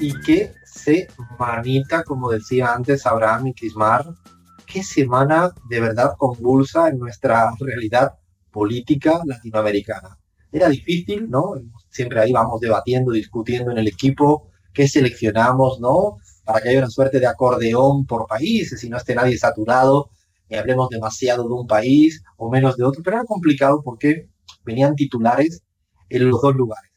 [0.00, 4.06] Y qué semanita, como decía antes Abraham y Kismar,
[4.66, 8.14] qué semana de verdad convulsa en nuestra realidad
[8.50, 10.18] política latinoamericana.
[10.50, 11.52] Era difícil, ¿no?
[11.90, 16.16] Siempre ahí vamos debatiendo, discutiendo en el equipo qué seleccionamos, ¿no?
[16.46, 20.08] Para que haya una suerte de acordeón por países y no esté nadie saturado
[20.48, 24.30] y hablemos demasiado de un país o menos de otro, pero era complicado porque
[24.64, 25.62] venían titulares
[26.08, 26.89] en los dos lugares.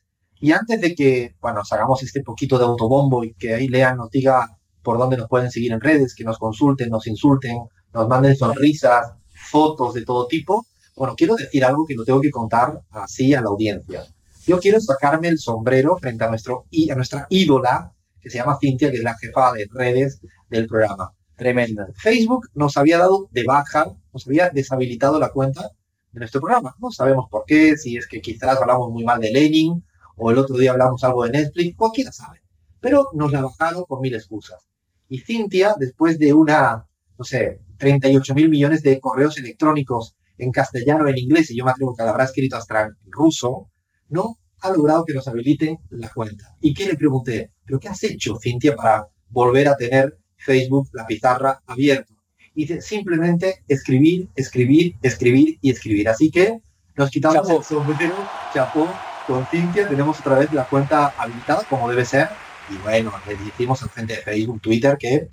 [0.43, 4.09] Y antes de que, bueno, hagamos este poquito de autobombo y que ahí Lean nos
[4.09, 7.59] diga por dónde nos pueden seguir en redes, que nos consulten, nos insulten,
[7.93, 9.13] nos manden sonrisas,
[9.49, 10.65] fotos de todo tipo,
[10.98, 14.05] bueno, quiero decir algo que lo tengo que contar así a la audiencia.
[14.45, 18.91] Yo quiero sacarme el sombrero frente a, nuestro, a nuestra ídola, que se llama Cintia,
[18.91, 21.13] que es la jefa de redes del programa.
[21.37, 21.87] Tremenda.
[21.95, 25.70] Facebook nos había dado de baja, nos había deshabilitado la cuenta
[26.12, 26.75] de nuestro programa.
[26.79, 29.81] No sabemos por qué, si es que quizás hablamos muy mal de Lenin,
[30.16, 32.41] o el otro día hablamos algo de Netflix, cualquiera sabe.
[32.80, 34.62] Pero nos la bajaron por mil excusas.
[35.07, 36.85] Y Cintia, después de una,
[37.18, 41.71] no sé, 38 mil millones de correos electrónicos en castellano, en inglés, y yo me
[41.71, 43.70] atrevo que la habrá escrito hasta en ruso,
[44.10, 46.55] no ha logrado que nos habiliten la cuenta.
[46.62, 47.52] ¿Y qué le pregunté?
[47.65, 52.13] ¿Pero qué has hecho, Cintia, para volver a tener Facebook, la pizarra abierto?
[52.55, 56.07] Y dice, simplemente escribir, escribir, escribir y escribir.
[56.07, 56.62] Así que
[56.96, 58.15] nos quitamos el sombrero,
[58.54, 58.87] chapó,
[59.27, 62.29] con Cintia, tenemos otra vez la cuenta habilitada, como debe ser.
[62.70, 65.30] Y bueno, le decimos al frente de Facebook, Twitter, que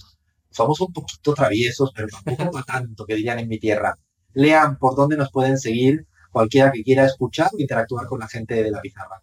[0.51, 3.95] somos un poquito traviesos, pero tampoco para tanto, que dirían en mi tierra.
[4.33, 8.63] Lean por dónde nos pueden seguir cualquiera que quiera escuchar o interactuar con la gente
[8.63, 9.23] de la pizarra.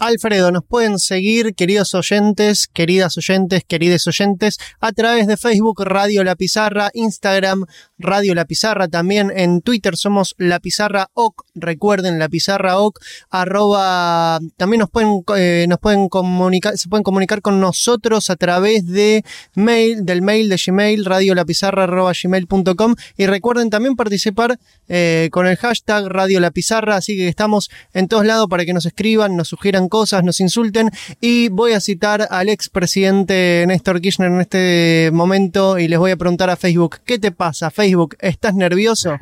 [0.00, 6.24] Alfredo, nos pueden seguir, queridos oyentes, queridas oyentes, queridos oyentes, a través de Facebook Radio
[6.24, 7.66] La Pizarra, Instagram
[7.98, 12.98] Radio La Pizarra, también en Twitter somos La Pizarra OC, recuerden La Pizarra OC,
[13.28, 18.86] arroba, también nos pueden, eh, nos pueden comunicar, se pueden comunicar con nosotros a través
[18.86, 19.22] de
[19.54, 24.58] mail, del mail de Gmail, radio la pizarra arroba gmail.com y recuerden también participar
[24.88, 28.72] eh, con el hashtag Radio La Pizarra, así que estamos en todos lados para que
[28.72, 30.90] nos escriban, nos sugieran cosas, nos insulten.
[31.20, 36.16] Y voy a citar al expresidente Néstor Kirchner en este momento y les voy a
[36.16, 38.16] preguntar a Facebook, ¿qué te pasa, Facebook?
[38.20, 39.18] ¿Estás nervioso?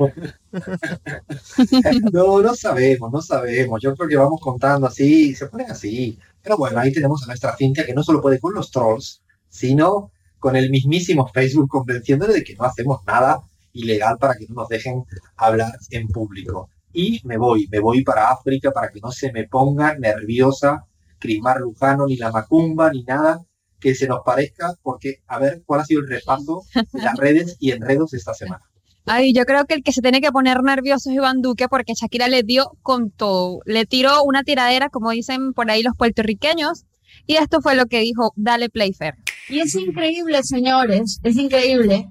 [2.13, 3.83] no, no sabemos, no sabemos.
[3.83, 6.17] Yo creo que vamos contando así, se pone así.
[6.41, 10.13] Pero bueno, ahí tenemos a nuestra Cintia que no solo puede con los trolls, sino
[10.39, 13.41] con el mismísimo Facebook convenciéndole de que no hacemos nada
[13.73, 15.05] ilegal para que no nos dejen
[15.37, 19.47] hablar en público y me voy, me voy para África para que no se me
[19.47, 20.85] ponga nerviosa
[21.21, 23.41] Crismar Lujano, ni la Macumba, ni nada
[23.79, 27.57] que se nos parezca, porque a ver cuál ha sido el repaso de las redes
[27.61, 28.65] y enredos esta semana.
[29.07, 31.95] Ay, yo creo que el que se tiene que poner nervioso es Iván Duque porque
[31.95, 33.61] Shakira le dio con todo.
[33.65, 36.85] Le tiró una tiradera, como dicen por ahí los puertorriqueños,
[37.27, 39.15] y esto fue lo que dijo Dale Playfair.
[39.49, 42.09] Y es increíble, señores, es increíble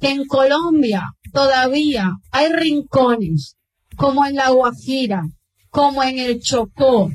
[0.00, 3.58] que en Colombia todavía hay rincones
[4.00, 5.28] como en la Guajira,
[5.68, 7.10] como en el Chocó,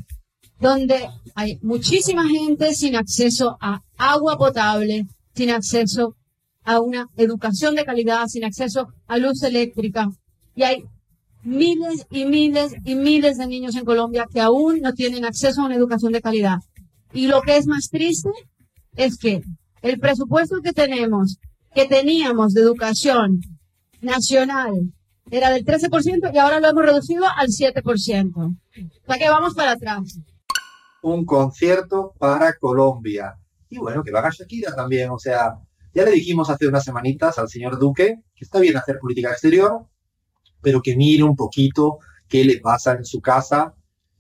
[0.60, 6.16] donde hay muchísima gente sin acceso a agua potable, sin acceso
[6.64, 10.12] a una educación de calidad, sin acceso a luz eléctrica.
[10.56, 10.84] Y hay
[11.42, 15.66] miles y miles y miles de niños en Colombia que aún no tienen acceso a
[15.66, 16.60] una educación de calidad.
[17.14, 18.30] Y lo que es más triste
[18.96, 19.42] es que
[19.82, 21.40] el presupuesto que tenemos,
[21.74, 23.42] que teníamos de educación
[24.02, 24.94] nacional
[25.32, 28.36] era del 13% y ahora lo hemos reducido al 7%.
[28.36, 28.56] O
[29.08, 30.20] sea que vamos para atrás.
[31.02, 33.36] Un concierto para Colombia.
[33.70, 35.10] Y bueno, que va a Shakira también.
[35.10, 35.56] O sea,
[35.94, 39.86] ya le dijimos hace unas semanitas al señor Duque que está bien hacer política exterior,
[40.62, 43.74] pero que mire un poquito qué le pasa en su casa,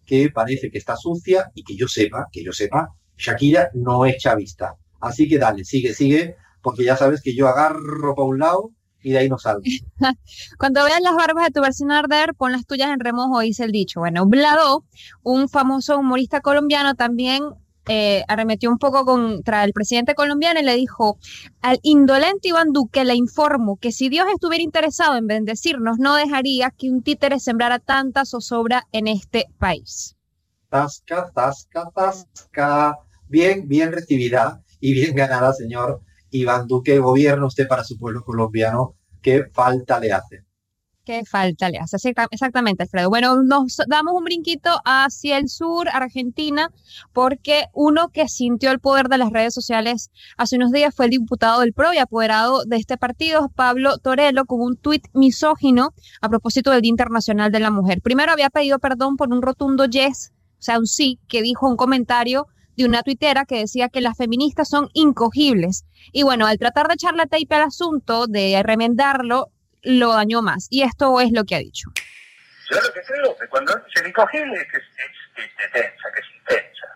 [0.06, 4.18] que parece que está sucia y que yo sepa, que yo sepa, Shakira no es
[4.18, 4.76] chavista.
[5.00, 8.72] Así que dale, sigue, sigue, porque ya sabes que yo agarro para un lado
[9.06, 9.62] y de ahí no salgo.
[10.58, 13.72] Cuando veas las barbas de tu vecino arder, pon las tuyas en remojo, dice el
[13.72, 14.00] dicho.
[14.00, 14.84] Bueno, Blado,
[15.22, 17.44] un famoso humorista colombiano, también
[17.88, 21.20] eh, arremetió un poco contra el presidente colombiano y le dijo,
[21.62, 26.72] al indolente Iván Duque le informo que si Dios estuviera interesado en bendecirnos, no dejaría
[26.72, 30.16] que un títere sembrara tanta zozobra en este país.
[30.70, 32.97] Tasca, tasca, tasca.
[33.28, 36.02] Bien, bien recibida y bien ganada, señor
[36.35, 38.96] Iván Duque, gobierna usted para su pueblo colombiano,
[39.26, 40.46] ¿qué falta le hace?
[41.04, 41.98] ¿Qué falta le hace?
[42.30, 43.10] Exactamente, Alfredo.
[43.10, 46.72] Bueno, nos damos un brinquito hacia el sur, Argentina,
[47.12, 51.12] porque uno que sintió el poder de las redes sociales hace unos días fue el
[51.12, 56.30] diputado del PRO y apoderado de este partido, Pablo Torello, con un tuit misógino a
[56.30, 58.02] propósito del Día Internacional de la Mujer.
[58.02, 61.78] Primero había pedido perdón por un rotundo yes, o sea, un sí, que dijo un
[61.78, 65.86] comentario de una tuitera que decía que las feministas son incogibles.
[66.12, 69.52] Y bueno, al tratar de echarle tape al asunto, de remendarlo,
[69.84, 70.68] lo dañó más.
[70.70, 71.90] Y esto es lo que ha dicho.
[72.70, 74.84] Yo lo que creo que cuando es incogible es que es,
[75.72, 76.88] tensa, que es intensa.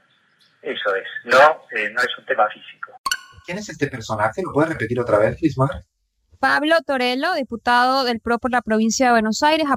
[0.62, 2.92] Eso es, no, eh, no es un tema físico.
[3.46, 4.42] ¿Quién es este personaje?
[4.44, 5.86] ¿Lo puedes repetir otra vez, Crismar?
[6.40, 9.68] Pablo Torello, diputado del PRO por la provincia de Buenos Aires,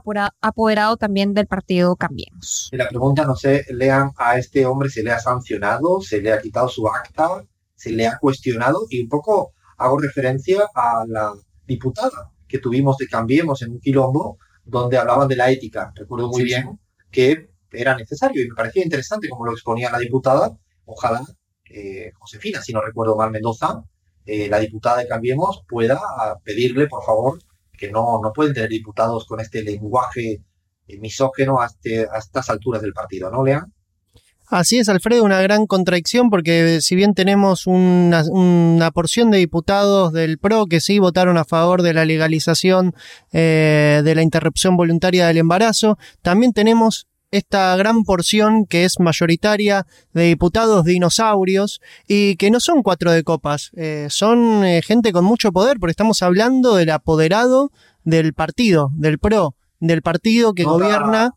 [0.41, 2.69] apoderado también del partido Cambiemos.
[2.70, 6.00] La pregunta, no sé, lean a este hombre, ¿se le ha sancionado?
[6.00, 7.44] ¿Se le ha quitado su acta?
[7.75, 8.87] ¿Se le ha cuestionado?
[8.91, 11.32] Y un poco hago referencia a la
[11.67, 15.93] diputada que tuvimos de Cambiemos en un quilombo, donde hablaban de la ética.
[15.97, 16.79] Recuerdo muy bien
[17.11, 20.56] que era necesario y me parecía interesante como lo exponía la diputada.
[20.85, 21.25] Ojalá,
[21.70, 23.82] eh, Josefina, si no recuerdo mal, Mendoza,
[24.27, 26.01] eh, la diputada de Cambiemos pueda
[26.45, 27.39] pedirle, por favor,
[27.77, 30.43] que no, no pueden tener diputados con este lenguaje
[30.87, 33.73] eh, misógeno a, este, estas alturas del partido, ¿no, Lean?
[34.53, 40.13] Así es, Alfredo, una gran contradicción porque si bien tenemos una, una, porción de diputados
[40.13, 42.95] del PRO que sí votaron a favor de la legalización
[43.33, 49.87] eh, de la interrupción voluntaria del embarazo, también tenemos esta gran porción que es mayoritaria
[50.12, 55.25] de diputados dinosaurios y que no son cuatro de copas, eh, son eh, gente con
[55.25, 57.73] mucho poder, porque estamos hablando del apoderado
[58.05, 61.34] del partido, del PRO, del partido que gobierna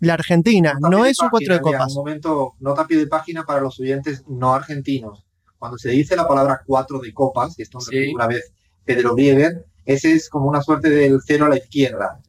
[0.00, 1.96] la Argentina, no es un cuatro de copas.
[1.96, 5.24] Un momento, nota pie de página para los oyentes no argentinos.
[5.58, 8.12] Cuando se dice la palabra cuatro de copas, y esto sí.
[8.14, 8.52] una vez
[8.84, 12.20] Pedro Brieger, ese es como una suerte del cero a la izquierda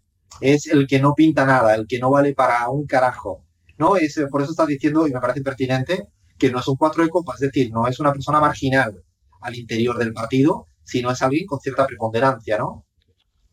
[0.41, 3.45] es el que no pinta nada, el que no vale para un carajo.
[3.77, 3.95] ¿no?
[3.95, 7.03] Es, eh, por eso está diciendo, y me parece pertinente, que no es un cuatro
[7.03, 9.03] de copas, es decir, no es una persona marginal
[9.41, 12.85] al interior del partido, sino es alguien con cierta preponderancia, ¿no?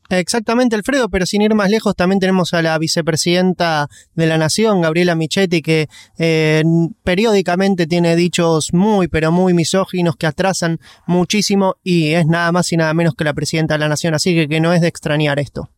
[0.09, 4.81] Exactamente, Alfredo, pero sin ir más lejos, también tenemos a la vicepresidenta de la Nación,
[4.81, 6.63] Gabriela Michetti, que eh,
[7.03, 10.79] periódicamente tiene dichos muy, pero muy misóginos que atrasan
[11.09, 14.33] muchísimo y es nada más y nada menos que la presidenta de la Nación, así
[14.35, 15.71] que, que no es de extrañar esto.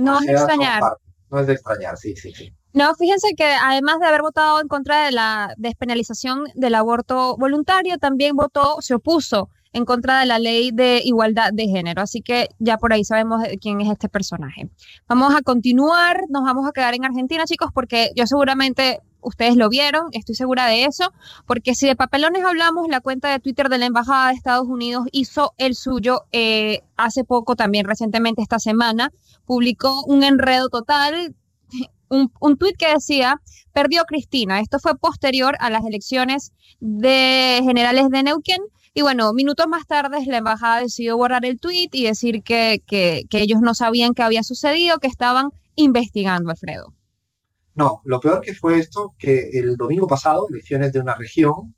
[0.00, 0.82] No es de extrañar.
[1.30, 2.52] No es de extrañar, sí, sí, sí.
[2.72, 7.98] No, fíjense que además de haber votado en contra de la despenalización del aborto voluntario,
[7.98, 12.02] también votó, se opuso en contra de la ley de igualdad de género.
[12.02, 14.70] Así que ya por ahí sabemos quién es este personaje.
[15.08, 19.68] Vamos a continuar, nos vamos a quedar en Argentina, chicos, porque yo seguramente ustedes lo
[19.68, 21.12] vieron, estoy segura de eso,
[21.46, 25.06] porque si de papelones hablamos, la cuenta de Twitter de la Embajada de Estados Unidos
[25.12, 29.12] hizo el suyo eh, hace poco, también recientemente esta semana,
[29.44, 31.34] publicó un enredo total,
[32.08, 33.40] un, un tuit que decía,
[33.72, 34.60] perdió Cristina.
[34.60, 38.60] Esto fue posterior a las elecciones de generales de Neuquén.
[38.92, 43.22] Y bueno, minutos más tarde la embajada decidió borrar el tuit y decir que, que,
[43.30, 46.92] que ellos no sabían qué había sucedido, que estaban investigando, Alfredo.
[47.80, 51.74] No, lo peor que fue esto, que el domingo pasado, elecciones de una región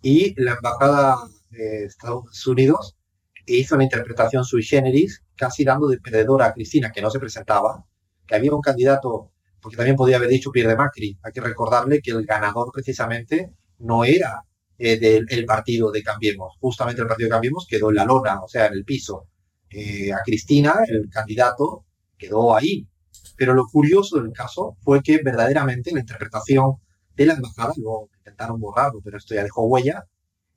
[0.00, 1.18] y la embajada
[1.50, 2.96] de Estados Unidos
[3.44, 7.84] hizo una interpretación sui generis, casi dando de perdedora a Cristina, que no se presentaba,
[8.26, 11.18] que había un candidato, porque también podía haber dicho Pierre de Macri.
[11.22, 14.44] Hay que recordarle que el ganador precisamente no era
[14.78, 16.56] eh, del partido de Cambiemos.
[16.58, 19.28] Justamente el partido de Cambiemos quedó en la lona, o sea, en el piso.
[19.68, 21.84] Eh, a Cristina, el candidato,
[22.16, 22.88] quedó ahí,
[23.36, 26.74] pero lo curioso del caso fue que verdaderamente la interpretación
[27.16, 30.04] de la embajada, luego intentaron borrarlo, pero esto ya dejó huella,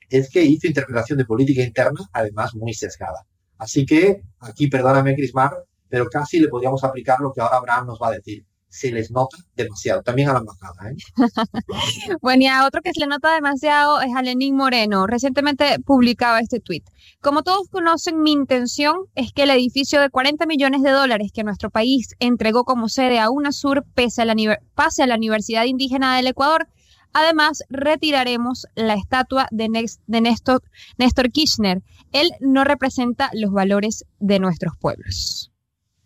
[0.10, 3.26] es que hizo interpretación de política interna, además muy sesgada.
[3.58, 5.52] Así que aquí, perdóname, Crismar,
[5.90, 9.12] pero casi le podríamos aplicar lo que ahora Abraham nos va a decir se les
[9.12, 10.92] nota demasiado, también a la embajada.
[10.92, 10.96] ¿eh?
[12.22, 15.08] bueno, y a otro que se le nota demasiado es a Lenín Moreno.
[15.08, 16.84] Recientemente publicaba este tuit.
[17.22, 21.44] Como todos conocen, mi intención es que el edificio de 40 millones de dólares que
[21.44, 24.36] nuestro país entregó como sede a UNASUR pese a la,
[24.76, 26.68] pase a la Universidad Indígena del Ecuador.
[27.14, 30.62] Además, retiraremos la estatua de, de Néstor,
[30.98, 31.82] Néstor Kirchner.
[32.12, 35.52] Él no representa los valores de nuestros pueblos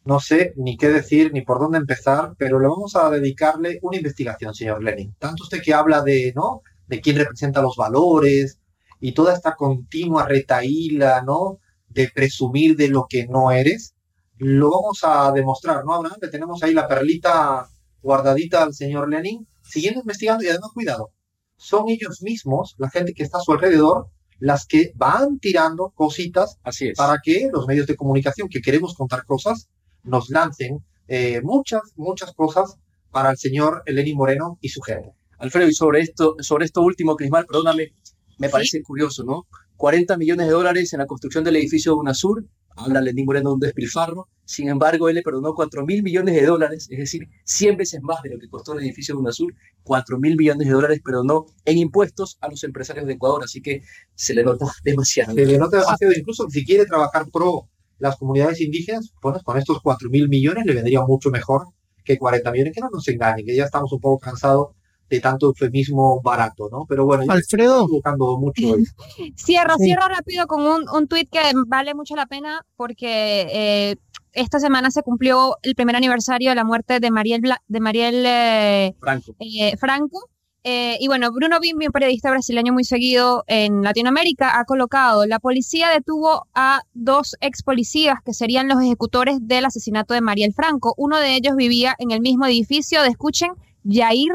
[0.03, 3.98] no sé ni qué decir ni por dónde empezar, pero le vamos a dedicarle una
[3.98, 5.15] investigación, señor Lenin.
[5.20, 6.62] Tanto usted que habla de, ¿no?
[6.88, 8.60] De quién representa los valores
[9.00, 11.60] y toda esta continua retaíla, ¿no?
[11.88, 13.96] De presumir de lo que no eres,
[14.38, 16.17] lo vamos a demostrar, ¿no, Abraham?
[16.22, 17.67] Le tenemos ahí la perlita
[18.01, 21.12] guardadita al señor Lenin, siguiendo investigando y además, cuidado,
[21.58, 24.08] son ellos mismos, la gente que está a su alrededor,
[24.39, 29.24] las que van tirando cositas Así para que los medios de comunicación que queremos contar
[29.25, 29.70] cosas
[30.03, 32.77] nos lancen eh, muchas, muchas cosas
[33.12, 35.12] para el señor Eleni Moreno y su gente.
[35.38, 37.93] Alfredo, y sobre esto, sobre esto último, Crismal, perdóname,
[38.38, 39.48] me parece curioso, ¿no?
[39.75, 43.53] 40 millones de dólares en la construcción del edificio de UNASUR habla Lenín Moreno de
[43.55, 47.77] un despilfarro, sin embargo, él le perdonó 4 mil millones de dólares, es decir, 100
[47.77, 49.53] veces más de lo que costó el edificio de UNASUR,
[49.84, 53.81] 4 mil millones de dólares perdonó en impuestos a los empresarios de Ecuador, así que
[54.15, 55.34] se le nota demasiado.
[55.34, 57.70] Se le nota demasiado, incluso si quiere trabajar pro
[58.01, 61.67] las comunidades indígenas, pues con estos 4 mil millones le vendría mucho mejor
[62.03, 64.70] que 40 millones, que no nos engañen, que ya estamos un poco cansados
[65.10, 66.86] de tanto eufemismo barato, ¿no?
[66.88, 67.81] Pero bueno, Alfredo.
[67.81, 68.86] estoy buscando mucho hoy.
[69.38, 69.84] Cierro, Sí.
[69.86, 73.96] cierro rápido con un, un tuit que vale mucho la pena porque eh,
[74.31, 78.24] esta semana se cumplió el primer aniversario de la muerte de Mariel, Bla- de Mariel
[78.25, 79.36] eh, Franco.
[79.39, 80.29] eh, Franco.
[80.63, 85.39] Eh, y bueno, Bruno Bimbi, un periodista brasileño muy seguido en Latinoamérica, ha colocado, la
[85.39, 90.94] policía detuvo a dos ex policías que serían los ejecutores del asesinato de Mariel Franco.
[90.98, 93.53] Uno de ellos vivía en el mismo edificio de, escuchen,
[93.84, 94.32] Jair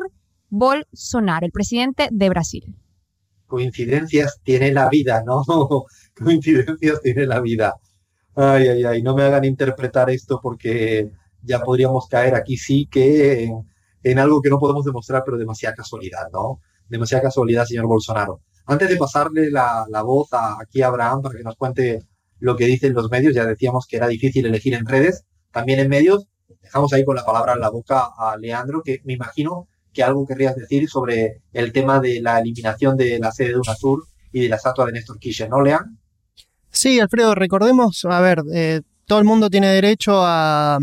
[0.48, 2.74] Bolsonaro, el presidente de Brasil.
[3.46, 5.44] Coincidencias tiene la vida, ¿no?
[6.18, 7.76] Coincidencias tiene la vida.
[8.34, 11.08] Ay, ay, ay, no me hagan interpretar esto porque
[11.42, 13.48] ya podríamos caer aquí sí que
[14.10, 16.60] en algo que no podemos demostrar, pero demasiada casualidad, ¿no?
[16.88, 18.40] Demasiada casualidad, señor Bolsonaro.
[18.64, 22.04] Antes de pasarle la, la voz aquí a Abraham para que nos cuente
[22.38, 25.88] lo que dicen los medios, ya decíamos que era difícil elegir en redes, también en
[25.88, 26.28] medios,
[26.62, 30.24] dejamos ahí con la palabra en la boca a Leandro, que me imagino que algo
[30.24, 34.48] querrías decir sobre el tema de la eliminación de la sede de UNASUR y de
[34.48, 35.98] la estatua de Néstor Kirchner, ¿no, Lean?
[36.70, 40.78] Sí, Alfredo, recordemos, a ver, eh, todo el mundo tiene derecho a,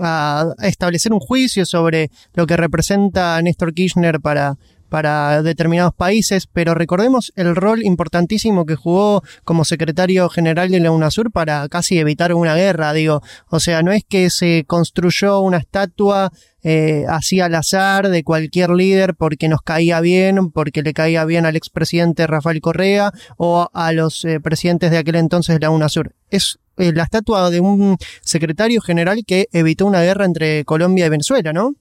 [0.00, 4.56] a establecer un juicio sobre lo que representa Néstor Kirchner para,
[4.94, 10.92] para determinados países, pero recordemos el rol importantísimo que jugó como secretario general de la
[10.92, 13.20] UNASUR para casi evitar una guerra, digo.
[13.48, 16.30] O sea, no es que se construyó una estatua
[16.62, 21.44] eh, así al azar de cualquier líder porque nos caía bien, porque le caía bien
[21.44, 26.14] al expresidente Rafael Correa o a los eh, presidentes de aquel entonces de la UNASUR.
[26.30, 31.10] Es eh, la estatua de un secretario general que evitó una guerra entre Colombia y
[31.10, 31.74] Venezuela, ¿no?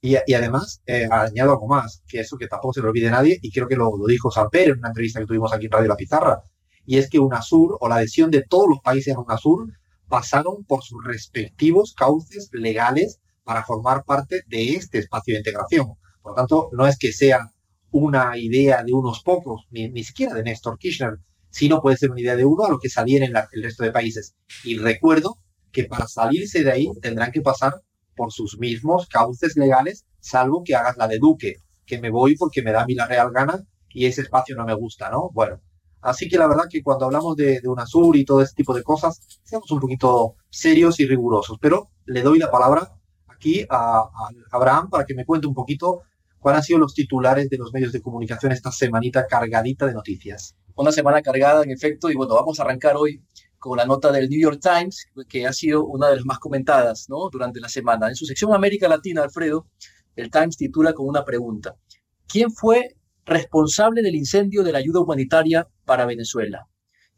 [0.00, 3.38] Y, y además, eh, añado algo más, que eso que tampoco se lo olvide nadie,
[3.40, 5.88] y creo que lo, lo dijo Samper en una entrevista que tuvimos aquí en Radio
[5.88, 6.42] La Pizarra,
[6.84, 9.72] y es que UNASUR o la adhesión de todos los países a UNASUR
[10.08, 15.94] pasaron por sus respectivos cauces legales para formar parte de este espacio de integración.
[16.22, 17.50] Por lo tanto, no es que sea
[17.90, 21.18] una idea de unos pocos, ni, ni siquiera de Néstor Kirchner,
[21.54, 23.92] sino puede ser una idea de uno a lo que saliera en el resto de
[23.92, 24.34] países.
[24.64, 25.38] Y recuerdo
[25.70, 27.80] que para salirse de ahí tendrán que pasar
[28.16, 32.60] por sus mismos cauces legales, salvo que hagas la de Duque, que me voy porque
[32.60, 35.30] me da a mí la real gana y ese espacio no me gusta, ¿no?
[35.32, 35.60] Bueno,
[36.00, 38.82] así que la verdad que cuando hablamos de, de UNASUR y todo ese tipo de
[38.82, 42.96] cosas, seamos un poquito serios y rigurosos, pero le doy la palabra
[43.28, 46.02] aquí a, a Abraham para que me cuente un poquito
[46.40, 50.56] cuáles han sido los titulares de los medios de comunicación esta semanita cargadita de noticias.
[50.76, 53.22] Una semana cargada, en efecto, y bueno, vamos a arrancar hoy
[53.60, 57.06] con la nota del New York Times, que ha sido una de las más comentadas
[57.30, 58.08] durante la semana.
[58.08, 59.68] En su sección América Latina, Alfredo,
[60.16, 61.76] el Times titula con una pregunta.
[62.26, 66.66] ¿Quién fue responsable del incendio de la ayuda humanitaria para Venezuela?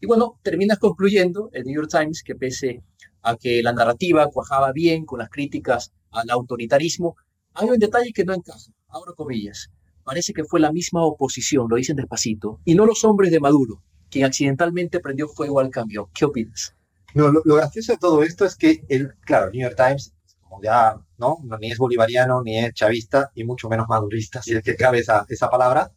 [0.01, 2.83] Y bueno, terminas concluyendo el New York Times que pese
[3.23, 7.17] a que la narrativa cuajaba bien con las críticas al autoritarismo,
[7.55, 8.71] hay un detalle que no encaja.
[8.89, 9.71] Abro comillas.
[10.07, 13.83] Parece que fue la misma oposición, lo dicen despacito, y no los hombres de Maduro,
[14.09, 16.11] quien accidentalmente prendió fuego al cambio.
[16.15, 16.77] ¿Qué opinas?
[17.15, 20.63] No, lo, lo gracioso de todo esto es que, el, claro, New York Times, como
[20.63, 21.39] ya, ¿no?
[21.59, 25.27] Ni es bolivariano, ni es chavista, y mucho menos madurista, si es que cabe esa,
[25.29, 25.91] esa palabra,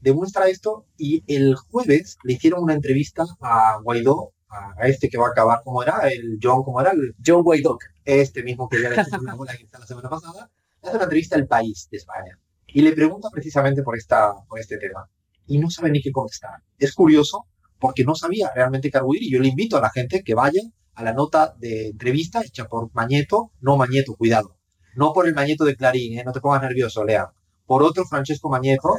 [0.00, 5.28] demuestra esto y el jueves le hicieron una entrevista a Guaidó, a, este que va
[5.28, 6.08] a acabar, ¿cómo era?
[6.08, 6.90] El John, ¿cómo era?
[6.90, 7.78] El, John Guaidó.
[8.04, 10.50] este mismo que ya le hizo una bola que está la semana pasada,
[10.82, 12.40] le hace una entrevista al país de España
[12.74, 15.08] y le pregunta precisamente por, esta, por este tema
[15.46, 16.62] y no sabe ni qué contestar.
[16.78, 17.46] Es curioso
[17.78, 20.62] porque no sabía realmente qué arguir y yo le invito a la gente que vaya
[20.94, 24.56] a la nota de entrevista hecha por Mañeto, no Mañeto, cuidado,
[24.94, 26.22] no por el Mañeto de Clarín, ¿eh?
[26.24, 27.30] no te pongas nervioso, Lea,
[27.66, 28.90] por otro Francesco Mañeto,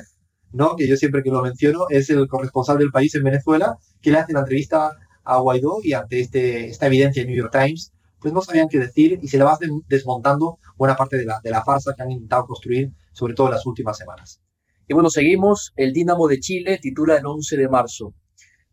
[0.52, 0.76] ¿no?
[0.76, 4.18] que yo siempre que lo menciono es el corresponsal del país en Venezuela, que le
[4.18, 4.92] hace la entrevista
[5.24, 8.80] a Guaidó y ante este, esta evidencia en New York Times, pues no sabían qué
[8.80, 12.12] decir y se le va desmontando buena parte de la, de la farsa que han
[12.12, 14.42] intentado construir, sobre todo en las últimas semanas.
[14.88, 15.74] Y bueno, seguimos.
[15.76, 18.14] El Dinamo de Chile titula el 11 de marzo.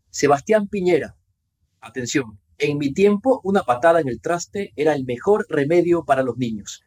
[0.09, 1.17] Sebastián Piñera.
[1.81, 2.39] Atención.
[2.57, 6.83] En mi tiempo, una patada en el traste era el mejor remedio para los niños.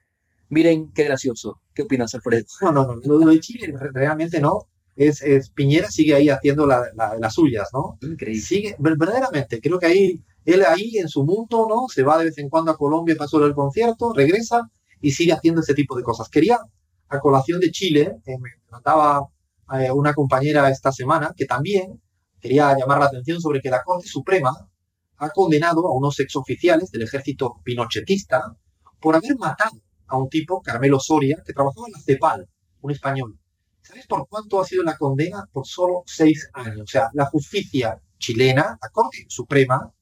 [0.49, 1.61] Miren qué gracioso.
[1.75, 2.47] ¿Qué opinas, Alfredo?
[2.63, 2.95] No, no, no.
[3.05, 4.69] Lo, lo de Chile realmente no.
[4.97, 7.99] Es, es, Piñera sigue ahí haciendo la, la, las suyas, ¿no?
[8.01, 8.41] Increíble.
[8.41, 11.87] Sigue, verdaderamente, creo que ahí, él ahí en su mundo, ¿no?
[11.89, 14.71] Se va de vez en cuando a Colombia para solo el concierto, regresa
[15.01, 16.29] y sigue haciendo ese tipo de cosas.
[16.29, 16.59] Quería,
[17.09, 19.29] a colación de Chile, eh, me trataba
[19.73, 22.01] eh, una compañera esta semana que también
[22.41, 24.53] quería llamar la atención sobre que la Corte Suprema
[25.17, 28.43] ha condenado a unos exoficiales del ejército pinochetista
[29.01, 32.49] por haber matado a un tipo, Carmelo Soria, que trabajaba en la CEPAL,
[32.83, 33.39] un español.
[33.81, 35.49] ¿Sabes por cuánto ha sido la condena?
[35.53, 36.81] Por solo seis años.
[36.83, 39.93] O sea, la justicia chilena, la Corte Suprema,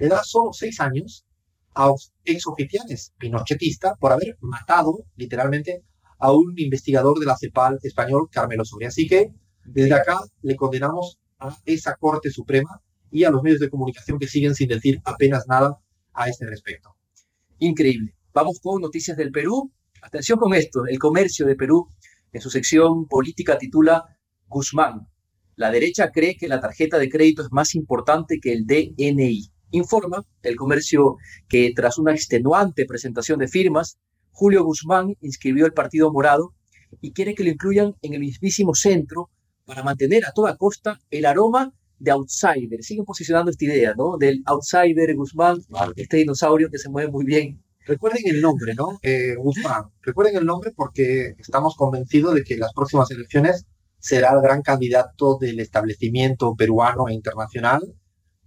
[0.00, 1.24] le da solo seis años
[1.74, 1.92] a
[2.24, 5.84] exoficiales pinochetistas por haber matado, literalmente,
[6.18, 8.88] a un investigador de la CEPAL español, Carmelo Soria.
[8.88, 9.32] Así que
[9.64, 12.80] desde acá le condenamos a esa Corte Suprema
[13.10, 15.78] y a los medios de comunicación que siguen sin decir apenas nada
[16.14, 16.96] a este respecto.
[17.58, 18.14] Increíble.
[18.32, 19.70] Vamos con noticias del Perú.
[20.02, 20.86] Atención con esto.
[20.86, 21.88] El comercio de Perú,
[22.32, 24.04] en su sección política, titula
[24.46, 25.08] Guzmán.
[25.56, 29.49] La derecha cree que la tarjeta de crédito es más importante que el DNI.
[29.70, 31.16] Informa el comercio
[31.48, 33.98] que tras una extenuante presentación de firmas,
[34.30, 36.54] Julio Guzmán inscribió el Partido Morado
[37.00, 39.30] y quiere que lo incluyan en el mismísimo centro
[39.64, 42.82] para mantener a toda costa el aroma de outsider.
[42.82, 44.16] Siguen posicionando esta idea, ¿no?
[44.18, 45.58] Del outsider Guzmán,
[45.96, 47.62] este dinosaurio que se mueve muy bien.
[47.86, 48.98] Recuerden el nombre, ¿no?
[49.02, 49.84] Eh, Guzmán.
[50.02, 53.66] Recuerden el nombre porque estamos convencidos de que las próximas elecciones
[53.98, 57.82] será el gran candidato del establecimiento peruano e internacional.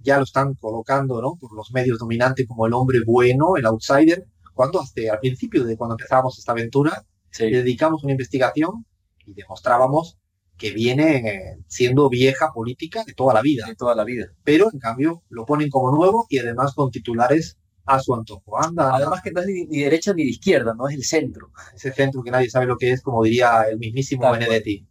[0.03, 1.35] Ya lo están colocando, ¿no?
[1.39, 4.27] Por los medios dominantes como el hombre bueno, el outsider.
[4.53, 7.05] Cuando hasta al principio de cuando empezábamos esta aventura,
[7.39, 8.85] le dedicamos una investigación
[9.25, 10.19] y demostrábamos
[10.57, 13.65] que viene eh, siendo vieja política de toda la vida.
[13.67, 14.27] De toda la vida.
[14.43, 18.61] Pero en cambio lo ponen como nuevo y además con titulares a su antojo.
[18.61, 21.51] Anda, Además que no es ni, derecha ni de izquierda, no es el centro.
[21.75, 24.87] Ese centro que nadie sabe lo que es, como diría el mismísimo Benedetti.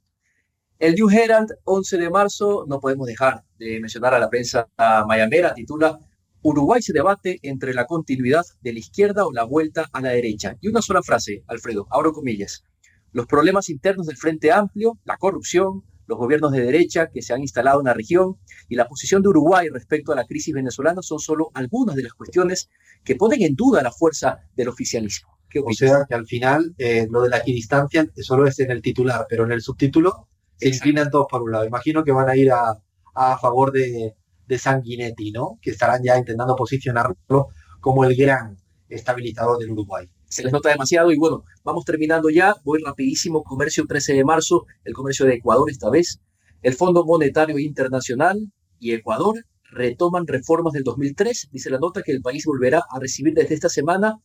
[0.82, 4.66] El New Herald, 11 de marzo, no podemos dejar de mencionar a la prensa
[5.06, 5.96] mayamera, titula
[6.42, 10.56] Uruguay se debate entre la continuidad de la izquierda o la vuelta a la derecha.
[10.60, 12.64] Y una sola frase, Alfredo, abro comillas.
[13.12, 17.42] Los problemas internos del Frente Amplio, la corrupción, los gobiernos de derecha que se han
[17.42, 21.20] instalado en la región y la posición de Uruguay respecto a la crisis venezolana son
[21.20, 22.70] solo algunas de las cuestiones
[23.04, 25.30] que ponen en duda la fuerza del oficialismo.
[25.64, 29.26] o sea que al final eh, lo de la equidistancia solo es en el titular,
[29.28, 30.26] pero en el subtítulo
[30.62, 31.64] se inclinan todos por un lado.
[31.64, 32.78] Imagino que van a ir a,
[33.14, 34.14] a favor de,
[34.46, 35.58] de Sanguinetti, ¿no?
[35.60, 37.48] Que estarán ya intentando posicionarlo
[37.80, 38.56] como el gran
[38.88, 43.84] estabilizador del Uruguay se les nota demasiado y bueno, vamos terminando ya, voy rapidísimo, comercio
[43.86, 46.20] 13 de marzo, el comercio de Ecuador esta vez,
[46.62, 52.22] el Fondo Monetario Internacional y Ecuador retoman reformas del 2003, dice la nota que el
[52.22, 54.20] país volverá a recibir desde esta semana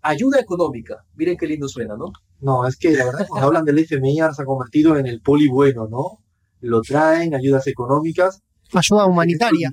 [0.00, 1.04] ayuda económica.
[1.14, 2.10] Miren qué lindo suena, ¿no?
[2.40, 5.20] No, es que la verdad cuando hablan del FMI ahora se ha convertido en el
[5.20, 6.22] poli bueno, ¿no?
[6.60, 8.42] Lo traen, ayudas económicas.
[8.72, 9.70] Ayuda humanitaria.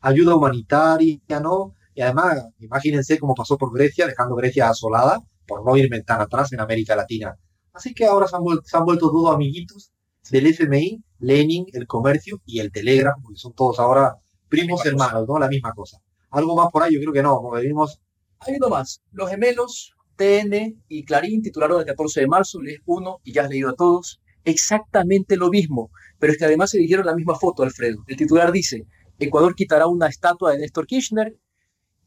[0.00, 1.74] Ayuda humanitaria, ¿no?
[1.94, 6.52] Y además, imagínense cómo pasó por Grecia, dejando Grecia asolada por no irme tan atrás
[6.52, 7.36] en América Latina.
[7.72, 9.92] Así que ahora se han, vuelto, se han vuelto todos amiguitos
[10.30, 14.16] del FMI, Lenin, el comercio y el Telegram, porque son todos ahora
[14.48, 15.38] primos hermanos, ¿no?
[15.38, 15.98] La misma cosa.
[16.30, 18.00] Algo más por ahí, yo creo que no, como venimos.
[18.40, 19.00] Hay uno más.
[19.12, 23.50] Los gemelos, TN y Clarín titularon el 14 de marzo, lees uno y ya has
[23.50, 27.62] leído a todos, exactamente lo mismo, pero es que además se dijeron la misma foto,
[27.62, 28.04] Alfredo.
[28.06, 28.86] El titular dice,
[29.18, 31.36] Ecuador quitará una estatua de Néstor Kirchner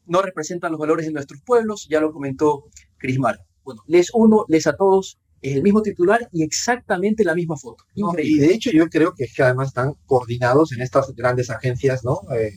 [0.06, 2.64] no representan los valores de nuestros pueblos, ya lo comentó
[2.98, 3.38] Crismar.
[3.64, 7.84] Bueno, les uno, les a todos, es el mismo titular y exactamente la misma foto.
[7.94, 12.04] y de hecho yo creo que, es que además están coordinados en estas grandes agencias
[12.04, 12.20] ¿no?
[12.34, 12.52] Eh,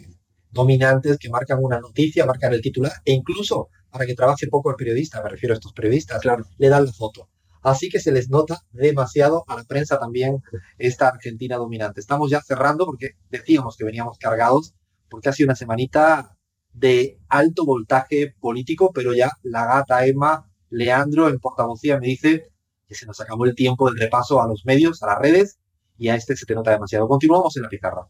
[0.52, 4.76] dominantes que marcan una noticia, marcan el titular e incluso para que trabaje poco el
[4.76, 6.44] periodista, me refiero a estos periodistas, claro.
[6.58, 7.30] le dan la foto.
[7.62, 10.44] Así que se les nota demasiado a la prensa también
[10.78, 12.02] esta Argentina dominante.
[12.02, 14.76] Estamos ya cerrando porque decíamos que veníamos cargados
[15.10, 16.38] porque ha sido una semanita
[16.74, 22.52] de alto voltaje político, pero ya la gata Emma Leandro en portavocía me dice
[22.86, 25.58] que se nos acabó el tiempo del repaso a los medios, a las redes,
[25.98, 27.08] y a este se te nota demasiado.
[27.08, 28.10] Continuamos en la pizarra.